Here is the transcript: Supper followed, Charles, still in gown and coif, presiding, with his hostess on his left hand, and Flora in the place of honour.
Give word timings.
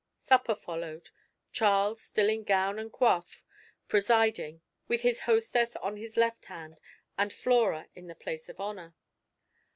Supper 0.17 0.55
followed, 0.55 1.11
Charles, 1.53 2.01
still 2.01 2.27
in 2.27 2.43
gown 2.43 2.79
and 2.79 2.91
coif, 2.91 3.43
presiding, 3.87 4.63
with 4.87 5.03
his 5.03 5.19
hostess 5.29 5.75
on 5.75 5.95
his 5.95 6.17
left 6.17 6.45
hand, 6.45 6.81
and 7.19 7.31
Flora 7.31 7.87
in 7.93 8.07
the 8.07 8.15
place 8.15 8.49
of 8.49 8.59
honour. 8.59 8.95